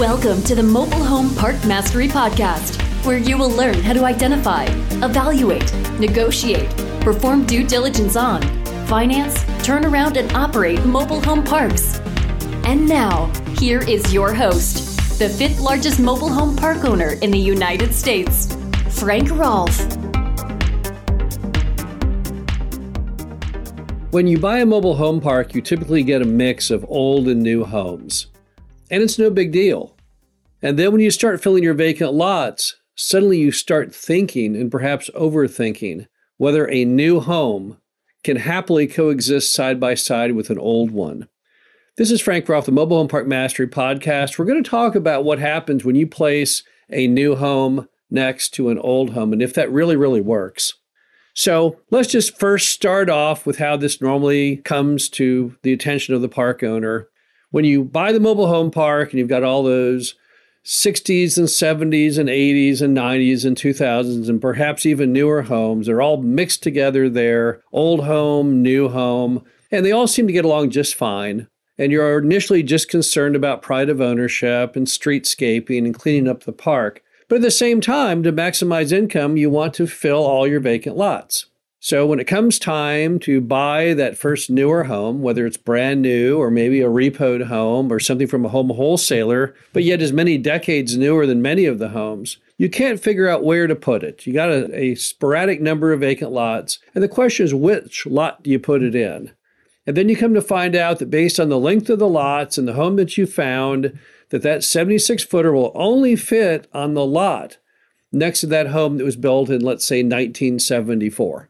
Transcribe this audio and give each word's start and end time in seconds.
Welcome 0.00 0.42
to 0.44 0.54
the 0.54 0.62
Mobile 0.62 1.04
Home 1.04 1.34
Park 1.34 1.56
Mastery 1.66 2.08
Podcast, 2.08 2.80
where 3.04 3.18
you 3.18 3.36
will 3.36 3.50
learn 3.50 3.74
how 3.74 3.92
to 3.92 4.06
identify, 4.06 4.64
evaluate, 5.04 5.74
negotiate, 6.00 6.70
perform 7.02 7.44
due 7.44 7.66
diligence 7.66 8.16
on, 8.16 8.40
finance, 8.86 9.44
turn 9.62 9.84
around, 9.84 10.16
and 10.16 10.32
operate 10.32 10.82
mobile 10.86 11.20
home 11.20 11.44
parks. 11.44 11.98
And 12.64 12.88
now, 12.88 13.26
here 13.58 13.82
is 13.82 14.10
your 14.10 14.32
host, 14.32 15.18
the 15.18 15.28
fifth 15.28 15.60
largest 15.60 16.00
mobile 16.00 16.30
home 16.30 16.56
park 16.56 16.86
owner 16.86 17.18
in 17.20 17.30
the 17.30 17.38
United 17.38 17.94
States, 17.94 18.56
Frank 18.88 19.30
Rolfe. 19.30 19.80
When 24.12 24.26
you 24.26 24.38
buy 24.38 24.60
a 24.60 24.66
mobile 24.66 24.96
home 24.96 25.20
park, 25.20 25.54
you 25.54 25.60
typically 25.60 26.02
get 26.02 26.22
a 26.22 26.24
mix 26.24 26.70
of 26.70 26.86
old 26.88 27.28
and 27.28 27.42
new 27.42 27.64
homes 27.64 28.28
and 28.90 29.02
it's 29.02 29.18
no 29.18 29.30
big 29.30 29.52
deal. 29.52 29.94
And 30.62 30.78
then 30.78 30.92
when 30.92 31.00
you 31.00 31.10
start 31.10 31.42
filling 31.42 31.62
your 31.62 31.74
vacant 31.74 32.12
lots, 32.12 32.76
suddenly 32.94 33.38
you 33.38 33.50
start 33.50 33.94
thinking 33.94 34.54
and 34.54 34.70
perhaps 34.70 35.08
overthinking 35.14 36.06
whether 36.36 36.68
a 36.70 36.84
new 36.84 37.20
home 37.20 37.78
can 38.22 38.36
happily 38.36 38.86
coexist 38.86 39.52
side 39.54 39.80
by 39.80 39.94
side 39.94 40.32
with 40.32 40.50
an 40.50 40.58
old 40.58 40.90
one. 40.90 41.28
This 41.96 42.10
is 42.10 42.20
Frank 42.20 42.48
Rolfe, 42.48 42.66
the 42.66 42.72
Mobile 42.72 42.98
Home 42.98 43.08
Park 43.08 43.26
Mastery 43.26 43.66
Podcast. 43.66 44.38
We're 44.38 44.44
going 44.44 44.62
to 44.62 44.70
talk 44.70 44.94
about 44.94 45.24
what 45.24 45.38
happens 45.38 45.84
when 45.84 45.96
you 45.96 46.06
place 46.06 46.62
a 46.90 47.06
new 47.06 47.36
home 47.36 47.88
next 48.10 48.50
to 48.50 48.68
an 48.68 48.78
old 48.78 49.10
home 49.10 49.32
and 49.32 49.40
if 49.40 49.54
that 49.54 49.70
really, 49.72 49.96
really 49.96 50.20
works. 50.20 50.74
So 51.32 51.80
let's 51.90 52.08
just 52.08 52.38
first 52.38 52.68
start 52.70 53.08
off 53.08 53.46
with 53.46 53.58
how 53.58 53.76
this 53.76 54.02
normally 54.02 54.58
comes 54.58 55.08
to 55.10 55.56
the 55.62 55.72
attention 55.72 56.14
of 56.14 56.20
the 56.20 56.28
park 56.28 56.62
owner 56.62 57.08
when 57.50 57.64
you 57.64 57.84
buy 57.84 58.12
the 58.12 58.20
mobile 58.20 58.48
home 58.48 58.70
park 58.70 59.10
and 59.10 59.18
you've 59.18 59.28
got 59.28 59.42
all 59.42 59.62
those 59.62 60.16
60s 60.64 61.38
and 61.38 61.48
70s 61.48 62.18
and 62.18 62.28
80s 62.28 62.82
and 62.82 62.96
90s 62.96 63.44
and 63.44 63.56
2000s 63.56 64.28
and 64.28 64.40
perhaps 64.40 64.84
even 64.84 65.12
newer 65.12 65.42
homes, 65.42 65.86
they're 65.86 66.02
all 66.02 66.18
mixed 66.22 66.62
together 66.62 67.08
there 67.08 67.62
old 67.72 68.04
home, 68.04 68.62
new 68.62 68.88
home, 68.88 69.44
and 69.70 69.86
they 69.86 69.92
all 69.92 70.06
seem 70.06 70.26
to 70.26 70.32
get 70.32 70.44
along 70.44 70.70
just 70.70 70.94
fine. 70.94 71.48
And 71.78 71.90
you're 71.90 72.18
initially 72.18 72.62
just 72.62 72.90
concerned 72.90 73.34
about 73.34 73.62
pride 73.62 73.88
of 73.88 74.02
ownership 74.02 74.76
and 74.76 74.86
streetscaping 74.86 75.78
and 75.78 75.94
cleaning 75.94 76.28
up 76.28 76.44
the 76.44 76.52
park. 76.52 77.02
But 77.28 77.36
at 77.36 77.42
the 77.42 77.50
same 77.50 77.80
time, 77.80 78.22
to 78.24 78.32
maximize 78.32 78.92
income, 78.92 79.36
you 79.36 79.48
want 79.48 79.72
to 79.74 79.86
fill 79.86 80.24
all 80.24 80.46
your 80.46 80.60
vacant 80.60 80.96
lots. 80.96 81.46
So 81.82 82.04
when 82.04 82.20
it 82.20 82.26
comes 82.26 82.58
time 82.58 83.18
to 83.20 83.40
buy 83.40 83.94
that 83.94 84.18
first 84.18 84.50
newer 84.50 84.84
home, 84.84 85.22
whether 85.22 85.46
it's 85.46 85.56
brand 85.56 86.02
new 86.02 86.36
or 86.36 86.50
maybe 86.50 86.82
a 86.82 86.90
repoed 86.90 87.46
home 87.46 87.90
or 87.90 87.98
something 87.98 88.26
from 88.26 88.44
a 88.44 88.50
home 88.50 88.68
wholesaler, 88.68 89.54
but 89.72 89.82
yet 89.82 90.02
is 90.02 90.12
many 90.12 90.36
decades 90.36 90.98
newer 90.98 91.26
than 91.26 91.40
many 91.40 91.64
of 91.64 91.78
the 91.78 91.88
homes, 91.88 92.36
you 92.58 92.68
can't 92.68 93.00
figure 93.00 93.28
out 93.28 93.44
where 93.44 93.66
to 93.66 93.74
put 93.74 94.02
it. 94.02 94.26
You 94.26 94.34
got 94.34 94.50
a, 94.50 94.78
a 94.78 94.94
sporadic 94.94 95.62
number 95.62 95.90
of 95.94 96.00
vacant 96.00 96.32
lots, 96.32 96.80
and 96.94 97.02
the 97.02 97.08
question 97.08 97.46
is 97.46 97.54
which 97.54 98.04
lot 98.04 98.42
do 98.42 98.50
you 98.50 98.58
put 98.58 98.82
it 98.82 98.94
in? 98.94 99.32
And 99.86 99.96
then 99.96 100.10
you 100.10 100.16
come 100.18 100.34
to 100.34 100.42
find 100.42 100.76
out 100.76 100.98
that 100.98 101.10
based 101.10 101.40
on 101.40 101.48
the 101.48 101.58
length 101.58 101.88
of 101.88 101.98
the 101.98 102.06
lots 102.06 102.58
and 102.58 102.68
the 102.68 102.74
home 102.74 102.96
that 102.96 103.16
you 103.16 103.26
found, 103.26 103.98
that 104.28 104.42
that 104.42 104.62
76 104.62 105.24
footer 105.24 105.52
will 105.52 105.72
only 105.74 106.14
fit 106.14 106.68
on 106.74 106.92
the 106.92 107.06
lot 107.06 107.56
next 108.12 108.40
to 108.40 108.46
that 108.48 108.66
home 108.68 108.98
that 108.98 109.04
was 109.04 109.16
built 109.16 109.48
in, 109.48 109.62
let's 109.62 109.86
say, 109.86 110.02
1974. 110.02 111.49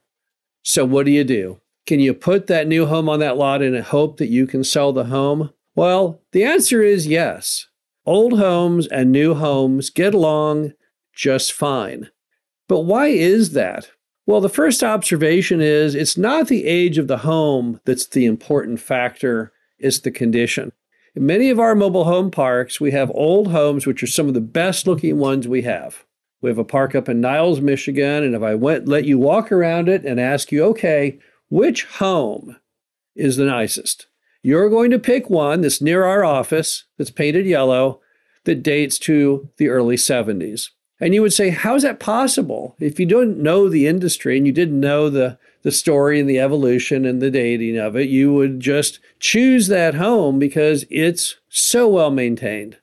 So, 0.63 0.85
what 0.85 1.07
do 1.07 1.13
you 1.13 1.25
do? 1.25 1.61
Can 1.87 2.01
you 2.01 2.15
put 2.15 2.47
that 2.47 2.69
new 2.69 2.87
home 2.87 3.09
on 3.09 3.21
that 3.21 3.37
lot 3.37 3.63
and 3.63 3.77
hope 3.83 4.19
that 4.19 4.29
you 4.29 4.47
can 4.47 4.63
sell 4.63 4.93
the 4.93 5.05
home? 5.05 5.51
Well, 5.75 6.23
the 6.33 6.45
answer 6.45 6.83
is 6.83 7.07
yes. 7.07 7.67
Old 8.05 8.39
homes 8.39 8.87
and 8.87 9.11
new 9.11 9.35
homes 9.35 9.91
get 9.91 10.15
along 10.15 10.73
just 11.15 11.53
fine. 11.53 12.11
But 12.69 12.81
why 12.81 13.09
is 13.09 13.53
that? 13.53 13.91
Well, 14.27 14.41
the 14.41 14.49
first 14.49 14.85
observation 14.85 15.61
is 15.61 15.95
it's 15.95 16.17
not 16.17 16.49
the 16.49 16.65
age 16.65 16.99
of 16.99 17.09
the 17.09 17.19
home 17.19 17.81
that's 17.85 18.07
the 18.07 18.27
important 18.27 18.79
factor, 18.81 19.53
it's 19.79 19.99
the 19.99 20.11
condition. 20.11 20.73
In 21.17 21.27
many 21.27 21.51
of 21.51 21.59
our 21.59 21.75
mobile 21.75 22.05
home 22.05 22.31
parks, 22.31 22.81
we 22.81 22.93
have 22.93 23.11
old 23.13 23.51
homes, 23.51 23.87
which 23.87 24.03
are 24.03 24.07
some 24.07 24.29
of 24.29 24.35
the 24.35 24.41
best 24.41 24.87
looking 24.87 25.19
ones 25.19 25.49
we 25.49 25.63
have. 25.63 26.05
We 26.41 26.49
have 26.51 26.59
a 26.59 26.65
park 26.65 26.95
up 26.95 27.09
in 27.09 27.21
Niles, 27.21 27.61
Michigan, 27.61 28.25
and 28.25 28.35
if 28.35 28.43
I 28.43 28.55
went 28.55 28.89
let 28.89 29.05
you 29.05 29.19
walk 29.19 29.53
around 29.53 29.89
it 29.89 30.05
and 30.05 30.19
ask 30.19 30.51
you, 30.51 30.65
okay, 30.67 31.19
which 31.49 31.85
home 31.85 32.57
is 33.15 33.37
the 33.37 33.45
nicest? 33.45 34.07
You're 34.43 34.71
going 34.71 34.91
to 34.91 34.99
pick 34.99 35.29
one 35.29 35.61
that's 35.61 35.83
near 35.83 36.05
our 36.05 36.25
office, 36.25 36.85
that's 36.97 37.11
painted 37.11 37.45
yellow, 37.45 38.01
that 38.45 38.63
dates 38.63 38.99
to 39.01 39.51
the 39.59 39.69
early 39.69 39.97
70s. 39.97 40.71
And 40.99 41.15
you 41.15 41.23
would 41.23 41.33
say, 41.33 41.51
how 41.51 41.75
is 41.75 41.83
that 41.83 41.99
possible? 41.99 42.77
If 42.79 43.01
you 43.01 43.07
don't 43.07 43.39
know 43.39 43.69
the 43.69 43.87
industry 43.87 44.37
and 44.37 44.47
you 44.47 44.53
didn't 44.53 44.81
know 44.81 45.09
the, 45.11 45.39
the 45.63 45.73
story 45.73 46.21
and 46.21 46.29
the 46.29 46.39
evolution 46.39 47.05
and 47.05 47.21
the 47.21 47.31
dating 47.31 47.79
of 47.79 47.97
it, 47.97 48.09
you 48.09 48.33
would 48.33 48.61
just 48.61 48.99
choose 49.19 49.69
that 49.69 49.95
home 49.95 50.39
because 50.39 50.85
it's 50.91 51.37
so 51.49 51.89
well 51.89 52.11
maintained. 52.11 52.79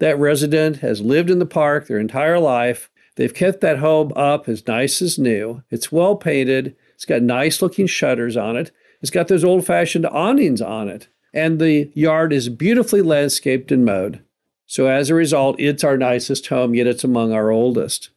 That 0.00 0.18
resident 0.18 0.78
has 0.78 1.00
lived 1.00 1.30
in 1.30 1.38
the 1.38 1.46
park 1.46 1.86
their 1.86 1.98
entire 1.98 2.38
life 2.38 2.89
They've 3.20 3.34
kept 3.34 3.60
that 3.60 3.80
home 3.80 4.14
up 4.16 4.48
as 4.48 4.66
nice 4.66 5.02
as 5.02 5.18
new. 5.18 5.62
It's 5.70 5.92
well 5.92 6.16
painted. 6.16 6.74
It's 6.94 7.04
got 7.04 7.20
nice 7.20 7.60
looking 7.60 7.86
shutters 7.86 8.34
on 8.34 8.56
it. 8.56 8.70
It's 9.02 9.10
got 9.10 9.28
those 9.28 9.44
old 9.44 9.66
fashioned 9.66 10.06
awnings 10.06 10.62
on 10.62 10.88
it. 10.88 11.08
And 11.34 11.60
the 11.60 11.92
yard 11.92 12.32
is 12.32 12.48
beautifully 12.48 13.02
landscaped 13.02 13.70
and 13.70 13.84
mowed. 13.84 14.22
So 14.64 14.86
as 14.86 15.10
a 15.10 15.14
result, 15.14 15.60
it's 15.60 15.84
our 15.84 15.98
nicest 15.98 16.46
home, 16.46 16.74
yet 16.74 16.86
it's 16.86 17.04
among 17.04 17.30
our 17.30 17.50
oldest. 17.50 18.08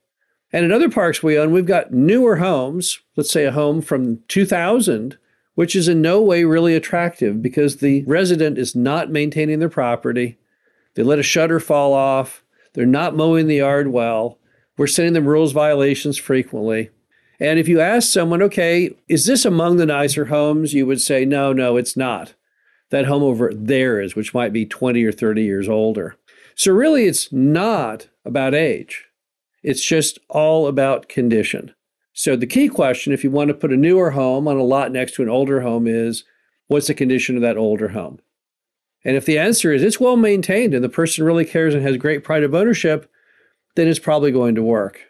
And 0.53 0.63
in 0.63 0.71
other 0.71 0.89
parks 0.89 1.21
we 1.21 1.37
own, 1.37 1.51
we've 1.51 1.65
got 1.65 1.91
newer 1.91 2.37
homes, 2.37 3.01
let's 3.17 3.29
say 3.29 3.43
a 3.43 3.51
home 3.51 3.81
from 3.81 4.23
2000, 4.29 5.17
which 5.55 5.75
is 5.75 5.89
in 5.89 6.01
no 6.01 6.21
way 6.21 6.45
really 6.45 6.75
attractive 6.75 7.41
because 7.41 7.75
the 7.75 8.05
resident 8.07 8.57
is 8.57 8.73
not 8.73 9.11
maintaining 9.11 9.59
their 9.59 9.67
property. 9.67 10.37
They 10.93 11.03
let 11.03 11.19
a 11.19 11.23
shutter 11.23 11.59
fall 11.59 11.91
off. 11.91 12.45
They're 12.71 12.85
not 12.85 13.17
mowing 13.17 13.47
the 13.47 13.57
yard 13.57 13.89
well. 13.89 14.39
We're 14.77 14.87
sending 14.87 15.13
them 15.13 15.27
rules 15.27 15.51
violations 15.51 16.17
frequently. 16.17 16.89
And 17.39 17.59
if 17.59 17.67
you 17.67 17.79
ask 17.79 18.11
someone, 18.11 18.41
okay, 18.41 18.95
is 19.07 19.25
this 19.25 19.45
among 19.45 19.77
the 19.77 19.85
nicer 19.85 20.25
homes? 20.25 20.73
You 20.73 20.85
would 20.85 21.01
say, 21.01 21.25
no, 21.25 21.53
no, 21.53 21.77
it's 21.77 21.97
not. 21.97 22.33
That 22.89 23.05
home 23.05 23.23
over 23.23 23.51
there 23.53 23.99
is, 23.99 24.15
which 24.15 24.33
might 24.33 24.53
be 24.53 24.65
20 24.65 25.03
or 25.03 25.11
30 25.11 25.43
years 25.43 25.67
older. 25.67 26.15
So 26.55 26.71
really, 26.71 27.05
it's 27.05 27.31
not 27.31 28.07
about 28.23 28.53
age. 28.53 29.05
It's 29.63 29.83
just 29.83 30.19
all 30.29 30.67
about 30.67 31.09
condition. 31.09 31.73
So 32.13 32.35
the 32.35 32.45
key 32.45 32.69
question, 32.69 33.11
if 33.11 33.23
you 33.23 33.31
want 33.31 33.47
to 33.47 33.55
put 33.55 33.73
a 33.73 33.77
newer 33.77 34.11
home 34.11 34.47
on 34.47 34.57
a 34.57 34.63
lot 34.63 34.91
next 34.91 35.15
to 35.15 35.23
an 35.23 35.29
older 35.29 35.61
home, 35.61 35.87
is 35.87 36.23
what's 36.67 36.87
the 36.87 36.93
condition 36.93 37.35
of 37.35 37.41
that 37.41 37.57
older 37.57 37.89
home? 37.89 38.19
And 39.03 39.15
if 39.17 39.25
the 39.25 39.39
answer 39.39 39.73
is 39.73 39.81
it's 39.81 39.99
well 39.99 40.15
maintained 40.15 40.73
and 40.73 40.83
the 40.83 40.89
person 40.89 41.25
really 41.25 41.45
cares 41.45 41.73
and 41.73 41.83
has 41.83 41.97
great 41.97 42.23
pride 42.23 42.43
of 42.43 42.53
ownership, 42.53 43.09
then 43.75 43.87
it's 43.87 43.99
probably 43.99 44.31
going 44.31 44.55
to 44.55 44.63
work. 44.63 45.01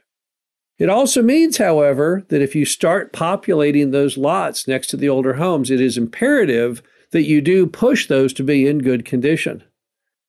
It 0.80 0.90
also 0.90 1.22
means, 1.22 1.58
however, 1.58 2.26
that 2.30 2.42
if 2.42 2.56
you 2.56 2.66
start 2.66 3.14
populating 3.14 3.92
those 3.92 4.18
lots 4.18 4.68
next 4.68 4.88
to 4.88 4.98
the 4.98 5.10
older 5.10 5.36
homes, 5.36 5.70
it 5.70 5.80
is 5.80 5.98
imperative 5.98 6.82
that 7.12 7.24
you 7.24 7.42
do 7.42 7.68
push 7.68 8.08
those 8.08 8.34
to 8.34 8.44
be 8.44 8.68
in 8.68 8.80
good 8.80 9.06
condition. 9.06 9.64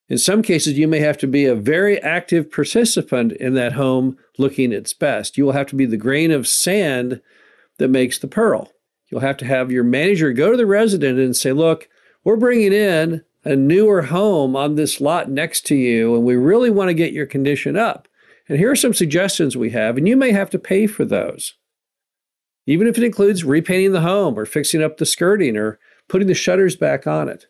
In 0.08 0.18
some 0.18 0.42
cases, 0.42 0.78
you 0.78 0.86
may 0.86 1.00
have 1.00 1.16
to 1.18 1.26
be 1.26 1.46
a 1.46 1.54
very 1.54 2.00
active 2.02 2.52
participant 2.52 3.32
in 3.32 3.54
that 3.54 3.72
home 3.72 4.18
looking 4.38 4.70
its 4.70 4.92
best. 4.92 5.38
You 5.38 5.46
will 5.46 5.52
have 5.52 5.66
to 5.68 5.76
be 5.76 5.86
the 5.86 5.96
grain 5.96 6.30
of 6.30 6.46
sand 6.46 7.22
that 7.78 7.88
makes 7.88 8.18
the 8.18 8.28
pearl. 8.28 8.70
You'll 9.08 9.22
have 9.22 9.38
to 9.38 9.46
have 9.46 9.72
your 9.72 9.84
manager 9.84 10.32
go 10.32 10.50
to 10.50 10.56
the 10.56 10.66
resident 10.66 11.18
and 11.18 11.34
say, 11.34 11.52
Look, 11.52 11.88
we're 12.22 12.36
bringing 12.36 12.72
in 12.72 13.24
a 13.44 13.56
newer 13.56 14.02
home 14.02 14.56
on 14.56 14.74
this 14.74 15.00
lot 15.00 15.30
next 15.30 15.66
to 15.66 15.74
you, 15.74 16.14
and 16.14 16.24
we 16.24 16.36
really 16.36 16.70
want 16.70 16.88
to 16.88 16.94
get 16.94 17.12
your 17.12 17.26
condition 17.26 17.76
up. 17.76 18.08
And 18.48 18.58
here 18.58 18.70
are 18.70 18.76
some 18.76 18.94
suggestions 18.94 19.56
we 19.56 19.70
have, 19.70 19.96
and 19.96 20.06
you 20.06 20.16
may 20.16 20.32
have 20.32 20.50
to 20.50 20.58
pay 20.58 20.86
for 20.86 21.04
those. 21.04 21.54
Even 22.66 22.86
if 22.86 22.96
it 22.98 23.04
includes 23.04 23.44
repainting 23.44 23.92
the 23.92 24.00
home 24.00 24.38
or 24.38 24.46
fixing 24.46 24.82
up 24.82 24.96
the 24.96 25.06
skirting 25.06 25.56
or 25.56 25.78
putting 26.08 26.28
the 26.28 26.34
shutters 26.34 26.76
back 26.76 27.06
on 27.06 27.28
it. 27.28 27.46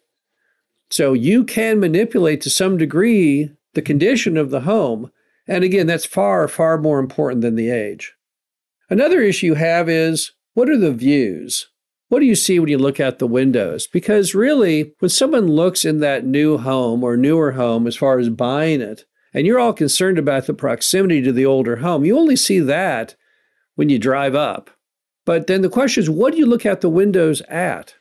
So 0.90 1.12
you 1.12 1.44
can 1.44 1.80
manipulate 1.80 2.40
to 2.42 2.50
some 2.50 2.76
degree 2.76 3.50
the 3.74 3.82
condition 3.82 4.36
of 4.36 4.50
the 4.50 4.60
home. 4.60 5.10
And 5.46 5.64
again, 5.64 5.86
that's 5.86 6.06
far, 6.06 6.46
far 6.48 6.78
more 6.78 6.98
important 6.98 7.42
than 7.42 7.56
the 7.56 7.70
age. 7.70 8.14
Another 8.90 9.20
issue 9.20 9.46
you 9.46 9.54
have 9.54 9.88
is 9.88 10.32
what 10.54 10.68
are 10.68 10.78
the 10.78 10.92
views? 10.92 11.68
What 12.08 12.20
do 12.20 12.26
you 12.26 12.36
see 12.36 12.60
when 12.60 12.68
you 12.68 12.78
look 12.78 13.00
out 13.00 13.18
the 13.18 13.26
windows? 13.26 13.88
Because 13.88 14.34
really, 14.34 14.94
when 15.00 15.08
someone 15.08 15.48
looks 15.48 15.84
in 15.84 15.98
that 16.00 16.24
new 16.24 16.58
home 16.58 17.02
or 17.02 17.16
newer 17.16 17.52
home 17.52 17.86
as 17.86 17.96
far 17.96 18.18
as 18.18 18.28
buying 18.28 18.80
it, 18.80 19.04
and 19.34 19.46
you're 19.46 19.58
all 19.58 19.72
concerned 19.72 20.16
about 20.16 20.46
the 20.46 20.54
proximity 20.54 21.20
to 21.22 21.32
the 21.32 21.44
older 21.44 21.76
home, 21.76 22.04
you 22.04 22.16
only 22.16 22.36
see 22.36 22.60
that 22.60 23.16
when 23.74 23.88
you 23.88 23.98
drive 23.98 24.34
up. 24.34 24.70
But 25.26 25.48
then 25.48 25.62
the 25.62 25.68
question 25.68 26.02
is, 26.02 26.08
what 26.08 26.32
do 26.32 26.38
you 26.38 26.46
look 26.46 26.64
out 26.64 26.80
the 26.80 26.88
windows 26.88 27.42
at? 27.42 27.94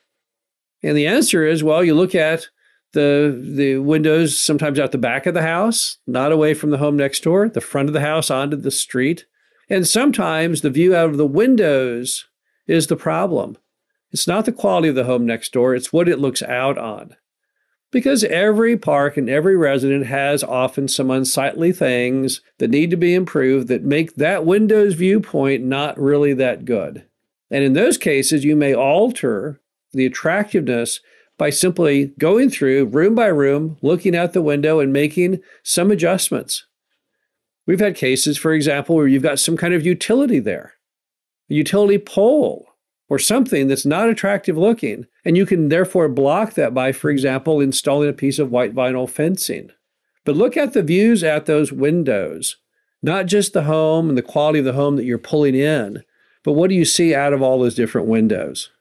And 0.83 0.95
the 0.95 1.07
answer 1.07 1.45
is, 1.45 1.63
well, 1.63 1.83
you 1.83 1.95
look 1.95 2.13
at 2.13 2.47
the 2.91 3.41
the 3.55 3.77
windows 3.79 4.39
sometimes 4.39 4.79
out 4.79 4.91
the 4.91 4.97
back 4.97 5.25
of 5.25 5.33
the 5.33 5.41
house, 5.41 5.97
not 6.05 6.31
away 6.31 6.53
from 6.53 6.69
the 6.69 6.77
home 6.77 6.95
next 6.95 7.23
door, 7.23 7.49
the 7.49 7.61
front 7.61 7.89
of 7.89 7.93
the 7.93 8.01
house 8.01 8.29
onto 8.29 8.55
the 8.55 8.71
street. 8.71 9.25
And 9.69 9.87
sometimes 9.87 10.61
the 10.61 10.69
view 10.69 10.95
out 10.95 11.09
of 11.09 11.17
the 11.17 11.25
windows 11.25 12.25
is 12.67 12.87
the 12.87 12.95
problem. 12.95 13.57
It's 14.11 14.27
not 14.27 14.45
the 14.45 14.51
quality 14.51 14.89
of 14.89 14.95
the 14.95 15.05
home 15.05 15.25
next 15.25 15.51
door, 15.53 15.73
it's 15.73 15.91
what 15.91 16.07
it 16.07 16.19
looks 16.19 16.43
out 16.43 16.77
on. 16.77 17.15
Because 17.93 18.23
every 18.23 18.75
park 18.75 19.17
and 19.17 19.29
every 19.29 19.55
resident 19.55 20.07
has 20.07 20.43
often 20.43 20.87
some 20.87 21.11
unsightly 21.11 21.71
things 21.71 22.41
that 22.57 22.71
need 22.71 22.89
to 22.89 22.97
be 22.97 23.13
improved 23.13 23.67
that 23.67 23.83
make 23.83 24.15
that 24.15 24.47
window's 24.47 24.95
viewpoint 24.95 25.63
not 25.63 25.99
really 25.99 26.33
that 26.33 26.65
good. 26.65 27.05
And 27.51 27.63
in 27.63 27.73
those 27.73 27.99
cases, 27.99 28.43
you 28.43 28.55
may 28.55 28.73
alter 28.73 29.61
the 29.91 30.07
attractiveness 30.07 31.01
by 31.37 31.51
simply 31.51 32.07
going 32.17 32.49
through 32.49 32.85
room 32.85 33.13
by 33.13 33.27
room, 33.27 33.77
looking 33.83 34.15
out 34.15 34.33
the 34.33 34.41
window, 34.41 34.79
and 34.79 34.91
making 34.91 35.41
some 35.61 35.91
adjustments. 35.91 36.65
We've 37.67 37.79
had 37.79 37.95
cases, 37.95 38.39
for 38.39 38.53
example, 38.53 38.95
where 38.95 39.07
you've 39.07 39.21
got 39.21 39.37
some 39.37 39.55
kind 39.55 39.75
of 39.75 39.85
utility 39.85 40.39
there, 40.39 40.73
a 41.47 41.53
utility 41.53 41.99
pole 41.99 42.72
or 43.13 43.19
something 43.19 43.67
that's 43.67 43.85
not 43.85 44.09
attractive 44.09 44.57
looking, 44.57 45.05
and 45.23 45.37
you 45.37 45.45
can 45.45 45.69
therefore 45.69 46.09
block 46.09 46.55
that 46.55 46.73
by, 46.73 46.91
for 46.91 47.11
example, 47.11 47.61
installing 47.61 48.09
a 48.09 48.13
piece 48.13 48.39
of 48.39 48.49
white 48.49 48.73
vinyl 48.73 49.07
fencing. 49.07 49.69
But 50.25 50.35
look 50.35 50.57
at 50.57 50.73
the 50.73 50.81
views 50.81 51.23
at 51.23 51.45
those 51.45 51.71
windows, 51.71 52.57
not 53.03 53.27
just 53.27 53.53
the 53.53 53.65
home 53.65 54.09
and 54.09 54.17
the 54.17 54.23
quality 54.23 54.57
of 54.57 54.65
the 54.65 54.73
home 54.73 54.95
that 54.95 55.03
you're 55.03 55.19
pulling 55.19 55.53
in, 55.53 56.03
but 56.43 56.53
what 56.53 56.71
do 56.71 56.75
you 56.75 56.85
see 56.85 57.13
out 57.13 57.33
of 57.33 57.43
all 57.43 57.59
those 57.59 57.75
different 57.75 58.07
windows? 58.07 58.71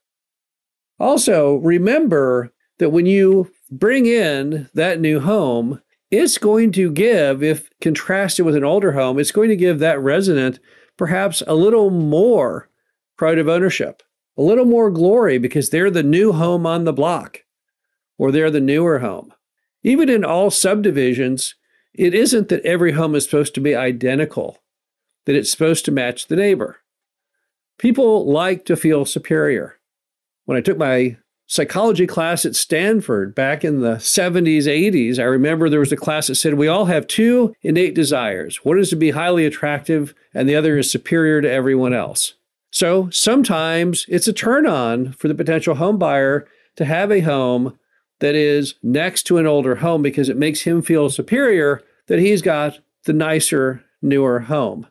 Also, 0.99 1.57
remember 1.57 2.55
that 2.79 2.89
when 2.89 3.05
you 3.05 3.53
bring 3.71 4.07
in 4.07 4.71
that 4.73 4.99
new 4.99 5.21
home, 5.21 5.83
it's 6.11 6.39
going 6.39 6.73
to 6.73 6.91
give, 6.91 7.43
if 7.43 7.69
contrasted 7.83 8.47
with 8.47 8.57
an 8.57 8.65
older 8.65 8.93
home, 8.93 9.19
it's 9.19 9.31
going 9.31 9.51
to 9.51 9.57
give 9.57 9.79
that 9.81 10.01
resident 10.01 10.59
perhaps 10.97 11.43
a 11.47 11.55
little 11.55 11.91
more 11.91 12.71
pride 13.19 13.39
of 13.39 13.47
ownership, 13.47 14.03
a 14.37 14.43
little 14.43 14.65
more 14.65 14.91
glory 14.91 15.39
because 15.39 15.71
they're 15.71 15.91
the 15.91 16.03
new 16.03 16.33
home 16.33 16.67
on 16.67 16.85
the 16.85 16.93
block 16.93 17.45
or 18.19 18.31
they're 18.31 18.51
the 18.51 18.61
newer 18.61 19.01
home. 19.01 19.33
Even 19.83 20.09
in 20.09 20.25
all 20.25 20.51
subdivisions, 20.51 21.55
it 21.95 22.15
isn't 22.15 22.49
that 22.49 22.65
every 22.65 22.93
home 22.93 23.15
is 23.15 23.25
supposed 23.25 23.55
to 23.55 23.61
be 23.61 23.75
identical, 23.75 24.59
that 25.27 25.35
it's 25.35 25.51
supposed 25.51 25.85
to 25.85 25.91
match 25.91 26.29
the 26.29 26.37
neighbor. 26.37 26.79
People 27.79 28.31
like 28.31 28.65
to 28.67 28.77
feel 28.77 29.05
superior 29.05 29.79
when 30.45 30.59
I 30.59 30.61
took 30.61 30.79
my 30.79 31.17
psychology 31.47 32.07
class 32.07 32.45
at 32.45 32.57
Stanford 32.57 33.35
back 33.35 33.65
in 33.65 33.81
the 33.81 33.97
70s, 33.97 34.65
80s, 34.65 35.19
I 35.19 35.25
remember 35.25 35.69
there 35.69 35.81
was 35.81 35.93
a 35.93 35.97
class 35.97 36.27
that 36.29 36.37
said 36.37 36.55
we 36.55 36.69
all 36.69 36.87
have 36.87 37.07
two 37.07 37.55
innate 37.63 37.95
desires. 37.95 38.65
One 38.65 38.79
is 38.79 38.91
to 38.91 38.97
be 38.97 39.11
highly 39.11 39.47
attractive, 39.47 40.15
and 40.35 40.49
the 40.49 40.57
other 40.57 40.79
is 40.79 40.91
superior 40.91 41.41
to 41.41 41.51
everyone 41.51 41.93
else. 41.93 42.35
So 42.73 43.09
sometimes 43.11 44.05
it's 44.09 44.27
a 44.27 44.33
turn 44.33 44.67
on 44.67 45.13
for 45.13 45.29
the 45.29 45.35
potential 45.35 45.77
home 45.77 45.99
buyer 45.99 46.49
to 46.75 46.85
have 46.85 47.13
a 47.13 47.21
home 47.21 47.79
that 48.19 48.35
is 48.35 48.75
next 48.83 49.23
to 49.25 49.39
an 49.39 49.47
older 49.47 49.77
home 49.77 50.03
because 50.03 50.29
it 50.29 50.37
makes 50.37 50.63
him 50.63 50.83
feel 50.83 51.11
superior 51.11 51.83
that 52.09 52.19
he's 52.19 52.43
got 52.43 52.81
the 53.05 53.13
nicer, 53.13 53.85
newer 54.01 54.41
home. 54.41 54.89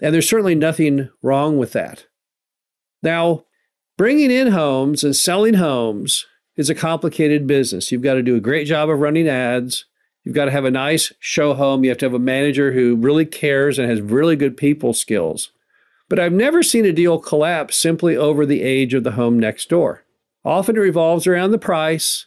And 0.00 0.14
there's 0.14 0.28
certainly 0.28 0.54
nothing 0.54 1.10
wrong 1.22 1.58
with 1.58 1.72
that. 1.72 2.06
Now, 3.02 3.44
Bringing 3.98 4.30
in 4.30 4.48
homes 4.48 5.04
and 5.04 5.14
selling 5.14 5.54
homes 5.54 6.26
is 6.56 6.70
a 6.70 6.74
complicated 6.74 7.46
business. 7.46 7.92
You've 7.92 8.02
got 8.02 8.14
to 8.14 8.22
do 8.22 8.34
a 8.34 8.40
great 8.40 8.66
job 8.66 8.88
of 8.88 8.98
running 8.98 9.28
ads. 9.28 9.84
You've 10.24 10.34
got 10.34 10.46
to 10.46 10.50
have 10.50 10.64
a 10.64 10.70
nice 10.70 11.12
show 11.20 11.54
home. 11.54 11.84
You 11.84 11.90
have 11.90 11.98
to 11.98 12.06
have 12.06 12.14
a 12.14 12.18
manager 12.18 12.72
who 12.72 12.96
really 12.96 13.26
cares 13.26 13.78
and 13.78 13.88
has 13.88 14.00
really 14.00 14.34
good 14.34 14.56
people 14.56 14.94
skills. 14.94 15.52
But 16.12 16.20
I've 16.20 16.34
never 16.34 16.62
seen 16.62 16.84
a 16.84 16.92
deal 16.92 17.18
collapse 17.18 17.74
simply 17.74 18.18
over 18.18 18.44
the 18.44 18.60
age 18.60 18.92
of 18.92 19.02
the 19.02 19.12
home 19.12 19.38
next 19.38 19.70
door. 19.70 20.04
Often 20.44 20.76
it 20.76 20.80
revolves 20.80 21.26
around 21.26 21.52
the 21.52 21.58
price, 21.58 22.26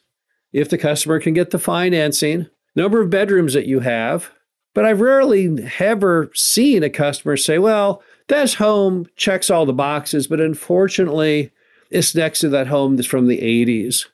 if 0.52 0.68
the 0.68 0.78
customer 0.80 1.20
can 1.20 1.36
get 1.36 1.52
the 1.52 1.60
financing, 1.60 2.48
number 2.76 3.00
of 3.00 3.12
bedrooms 3.12 3.54
that 3.54 3.68
you 3.68 3.82
have. 3.82 4.32
But 4.74 4.86
I've 4.86 5.02
rarely 5.02 5.70
ever 5.80 6.32
seen 6.34 6.82
a 6.82 6.90
customer 6.90 7.38
say, 7.38 7.60
well, 7.60 8.02
this 8.28 8.56
home 8.56 9.06
checks 9.18 9.52
all 9.52 9.68
the 9.68 9.72
boxes, 9.72 10.26
but 10.26 10.42
unfortunately, 10.42 11.52
it's 11.92 12.16
next 12.16 12.40
to 12.40 12.50
that 12.50 12.66
home 12.66 12.96
that's 12.96 13.08
from 13.08 13.28
the 13.28 13.38
80s. 13.38 14.08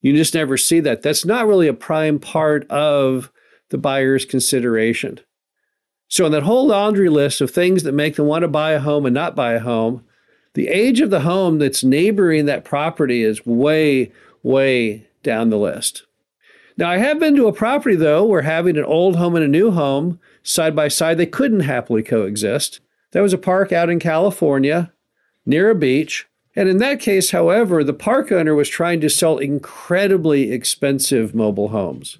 You 0.00 0.16
just 0.16 0.32
never 0.32 0.56
see 0.56 0.80
that. 0.80 1.02
That's 1.02 1.26
not 1.26 1.46
really 1.46 1.68
a 1.68 1.74
prime 1.74 2.20
part 2.20 2.66
of 2.70 3.30
the 3.68 3.76
buyer's 3.76 4.24
consideration. 4.24 5.20
So, 6.10 6.26
in 6.26 6.32
that 6.32 6.42
whole 6.42 6.66
laundry 6.66 7.08
list 7.08 7.40
of 7.40 7.52
things 7.52 7.84
that 7.84 7.92
make 7.92 8.16
them 8.16 8.26
want 8.26 8.42
to 8.42 8.48
buy 8.48 8.72
a 8.72 8.80
home 8.80 9.06
and 9.06 9.14
not 9.14 9.36
buy 9.36 9.52
a 9.52 9.60
home, 9.60 10.04
the 10.54 10.66
age 10.66 11.00
of 11.00 11.10
the 11.10 11.20
home 11.20 11.58
that's 11.58 11.84
neighboring 11.84 12.46
that 12.46 12.64
property 12.64 13.22
is 13.22 13.46
way, 13.46 14.10
way 14.42 15.06
down 15.22 15.50
the 15.50 15.56
list. 15.56 16.02
Now, 16.76 16.90
I 16.90 16.98
have 16.98 17.20
been 17.20 17.36
to 17.36 17.46
a 17.46 17.52
property, 17.52 17.94
though, 17.94 18.24
where 18.24 18.42
having 18.42 18.76
an 18.76 18.84
old 18.84 19.16
home 19.16 19.36
and 19.36 19.44
a 19.44 19.48
new 19.48 19.70
home 19.70 20.18
side 20.42 20.74
by 20.74 20.88
side, 20.88 21.16
they 21.16 21.26
couldn't 21.26 21.60
happily 21.60 22.02
coexist. 22.02 22.80
That 23.12 23.20
was 23.20 23.32
a 23.32 23.38
park 23.38 23.70
out 23.70 23.88
in 23.88 24.00
California 24.00 24.92
near 25.46 25.70
a 25.70 25.76
beach. 25.76 26.26
And 26.56 26.68
in 26.68 26.78
that 26.78 26.98
case, 26.98 27.30
however, 27.30 27.84
the 27.84 27.92
park 27.92 28.32
owner 28.32 28.56
was 28.56 28.68
trying 28.68 29.00
to 29.02 29.08
sell 29.08 29.38
incredibly 29.38 30.50
expensive 30.50 31.36
mobile 31.36 31.68
homes. 31.68 32.18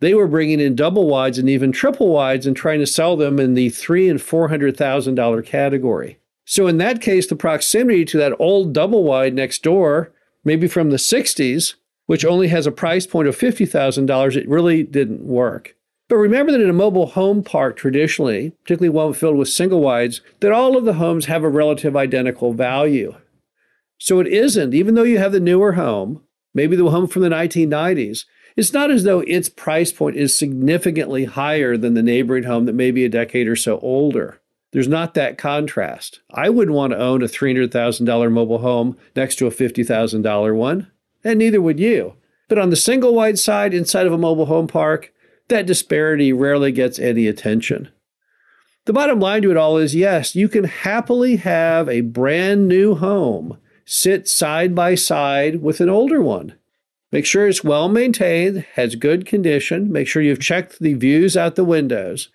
They 0.00 0.14
were 0.14 0.26
bringing 0.26 0.60
in 0.60 0.74
double 0.74 1.06
wides 1.06 1.38
and 1.38 1.48
even 1.48 1.72
triple 1.72 2.08
wides 2.08 2.46
and 2.46 2.56
trying 2.56 2.80
to 2.80 2.86
sell 2.86 3.16
them 3.16 3.38
in 3.38 3.54
the 3.54 3.68
three 3.68 4.08
and 4.08 4.20
four 4.20 4.48
hundred 4.48 4.76
thousand 4.76 5.14
dollar 5.14 5.42
category. 5.42 6.18
So 6.44 6.66
in 6.66 6.78
that 6.78 7.00
case, 7.00 7.28
the 7.28 7.36
proximity 7.36 8.04
to 8.06 8.18
that 8.18 8.34
old 8.40 8.72
double 8.72 9.04
wide 9.04 9.34
next 9.34 9.62
door, 9.62 10.12
maybe 10.42 10.66
from 10.66 10.90
the 10.90 10.96
60s, 10.96 11.74
which 12.06 12.24
only 12.24 12.48
has 12.48 12.66
a 12.66 12.72
price 12.72 13.06
point 13.06 13.28
of 13.28 13.38
$50,000, 13.38 14.36
it 14.36 14.48
really 14.48 14.82
didn't 14.82 15.24
work. 15.24 15.76
But 16.08 16.16
remember 16.16 16.50
that 16.50 16.60
in 16.60 16.68
a 16.68 16.72
mobile 16.72 17.06
home 17.06 17.44
park, 17.44 17.76
traditionally, 17.76 18.50
particularly 18.64 18.88
one 18.88 19.12
filled 19.12 19.36
with 19.36 19.48
single 19.48 19.80
wides, 19.80 20.22
that 20.40 20.50
all 20.50 20.76
of 20.76 20.84
the 20.84 20.94
homes 20.94 21.26
have 21.26 21.44
a 21.44 21.48
relative 21.48 21.94
identical 21.94 22.52
value. 22.52 23.14
So 23.98 24.18
it 24.18 24.26
isn't, 24.26 24.74
even 24.74 24.94
though 24.94 25.04
you 25.04 25.18
have 25.18 25.30
the 25.30 25.38
newer 25.38 25.74
home, 25.74 26.20
maybe 26.52 26.74
the 26.74 26.90
home 26.90 27.06
from 27.06 27.22
the 27.22 27.28
1990s, 27.28 28.24
it's 28.60 28.74
not 28.74 28.90
as 28.90 29.04
though 29.04 29.20
its 29.20 29.48
price 29.48 29.90
point 29.90 30.16
is 30.16 30.36
significantly 30.36 31.24
higher 31.24 31.78
than 31.78 31.94
the 31.94 32.02
neighboring 32.02 32.44
home 32.44 32.66
that 32.66 32.74
may 32.74 32.90
be 32.90 33.06
a 33.06 33.08
decade 33.08 33.48
or 33.48 33.56
so 33.56 33.78
older. 33.78 34.38
There's 34.72 34.86
not 34.86 35.14
that 35.14 35.38
contrast. 35.38 36.20
I 36.30 36.50
wouldn't 36.50 36.76
want 36.76 36.92
to 36.92 36.98
own 36.98 37.22
a 37.22 37.26
$300,000 37.26 38.30
mobile 38.30 38.58
home 38.58 38.98
next 39.16 39.36
to 39.36 39.46
a 39.46 39.50
$50,000 39.50 40.54
one, 40.54 40.90
and 41.24 41.38
neither 41.38 41.62
would 41.62 41.80
you. 41.80 42.16
But 42.50 42.58
on 42.58 42.68
the 42.68 42.76
single 42.76 43.14
wide 43.14 43.38
side 43.38 43.72
inside 43.72 44.06
of 44.06 44.12
a 44.12 44.18
mobile 44.18 44.44
home 44.44 44.68
park, 44.68 45.10
that 45.48 45.64
disparity 45.64 46.30
rarely 46.30 46.70
gets 46.70 46.98
any 46.98 47.28
attention. 47.28 47.88
The 48.84 48.92
bottom 48.92 49.20
line 49.20 49.40
to 49.40 49.50
it 49.50 49.56
all 49.56 49.78
is 49.78 49.94
yes, 49.94 50.36
you 50.36 50.50
can 50.50 50.64
happily 50.64 51.36
have 51.36 51.88
a 51.88 52.02
brand 52.02 52.68
new 52.68 52.94
home 52.94 53.56
sit 53.86 54.28
side 54.28 54.74
by 54.74 54.96
side 54.96 55.62
with 55.62 55.80
an 55.80 55.88
older 55.88 56.20
one. 56.20 56.56
Make 57.12 57.26
sure 57.26 57.48
it's 57.48 57.64
well 57.64 57.88
maintained, 57.88 58.64
has 58.74 58.94
good 58.94 59.26
condition. 59.26 59.90
Make 59.90 60.06
sure 60.06 60.22
you've 60.22 60.38
checked 60.38 60.78
the 60.78 60.94
views 60.94 61.36
out 61.36 61.56
the 61.56 61.64
windows. 61.64 62.28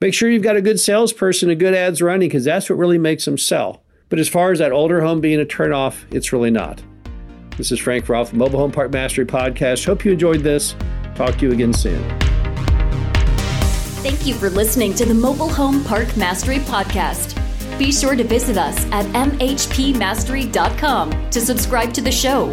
Make 0.00 0.14
sure 0.14 0.30
you've 0.30 0.44
got 0.44 0.54
a 0.56 0.62
good 0.62 0.78
salesperson 0.78 1.50
and 1.50 1.58
good 1.58 1.74
ads 1.74 2.00
running 2.00 2.28
because 2.28 2.44
that's 2.44 2.70
what 2.70 2.78
really 2.78 2.96
makes 2.96 3.24
them 3.24 3.36
sell. 3.36 3.82
But 4.08 4.20
as 4.20 4.28
far 4.28 4.52
as 4.52 4.60
that 4.60 4.70
older 4.70 5.00
home 5.00 5.20
being 5.20 5.40
a 5.40 5.44
turnoff, 5.44 6.04
it's 6.12 6.32
really 6.32 6.52
not. 6.52 6.80
This 7.56 7.72
is 7.72 7.80
Frank 7.80 8.08
Rolfe, 8.08 8.32
Mobile 8.32 8.60
Home 8.60 8.70
Park 8.70 8.92
Mastery 8.92 9.26
Podcast. 9.26 9.84
Hope 9.84 10.04
you 10.04 10.12
enjoyed 10.12 10.42
this. 10.42 10.76
Talk 11.16 11.36
to 11.38 11.46
you 11.46 11.52
again 11.52 11.74
soon. 11.74 12.00
Thank 14.02 14.26
you 14.26 14.34
for 14.34 14.48
listening 14.48 14.94
to 14.94 15.04
the 15.04 15.12
Mobile 15.12 15.50
Home 15.50 15.82
Park 15.82 16.16
Mastery 16.16 16.58
Podcast. 16.58 17.36
Be 17.78 17.90
sure 17.90 18.14
to 18.14 18.22
visit 18.22 18.56
us 18.56 18.78
at 18.92 19.06
mhpmastery.com 19.06 21.30
to 21.30 21.40
subscribe 21.40 21.92
to 21.94 22.00
the 22.00 22.12
show, 22.12 22.52